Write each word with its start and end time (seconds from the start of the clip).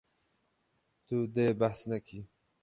Tu 1.05 1.17
dê 1.35 1.47
behs 1.59 1.79
nekî. 1.91 2.19